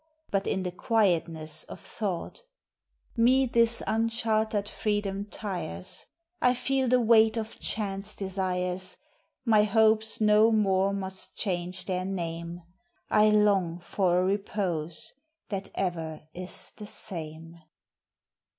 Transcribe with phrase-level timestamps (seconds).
[0.31, 2.41] Hut in the quietness of thought;
[3.15, 6.07] Me this unchartered freedom tires;
[6.41, 8.97] I feel the weight of chance desires,
[9.45, 12.63] My hopes no more must change their name,
[13.11, 15.13] I long for a repose
[15.49, 17.59] that ever is the same.